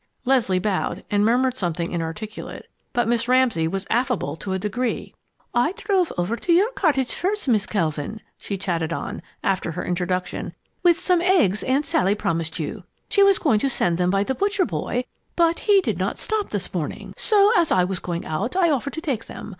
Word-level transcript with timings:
Leslie 0.25 0.57
bowed 0.57 1.03
and 1.11 1.23
murmured 1.23 1.55
something 1.55 1.91
inarticulate, 1.91 2.67
but 2.91 3.07
Miss 3.07 3.27
Ramsay 3.27 3.67
was 3.67 3.85
affable 3.91 4.35
to 4.37 4.51
a 4.51 4.57
degree. 4.57 5.13
"I 5.53 5.73
drove 5.73 6.11
over 6.17 6.35
to 6.37 6.51
your 6.51 6.71
cottage 6.71 7.13
first, 7.13 7.47
Miss 7.47 7.67
Kelvin," 7.67 8.19
she 8.35 8.57
chatted 8.57 8.91
on, 8.91 9.21
after 9.43 9.73
her 9.73 9.85
introduction, 9.85 10.55
"with 10.81 10.99
some 10.99 11.21
eggs 11.21 11.61
Aunt 11.61 11.85
Sally 11.85 12.15
promised 12.15 12.57
you. 12.57 12.83
She 13.09 13.21
was 13.21 13.37
going 13.37 13.59
to 13.59 13.69
send 13.69 13.99
them 13.99 14.09
by 14.09 14.23
the 14.23 14.33
butcher 14.33 14.65
boy, 14.65 15.05
but 15.35 15.59
he 15.69 15.81
did 15.81 15.99
not 15.99 16.17
stop 16.17 16.49
this 16.49 16.73
morning, 16.73 17.13
so, 17.15 17.51
as 17.55 17.71
I 17.71 17.83
was 17.83 17.99
going 17.99 18.25
out, 18.25 18.55
I 18.55 18.71
offered 18.71 18.93
to 18.93 19.01
take 19.01 19.25
them. 19.25 19.49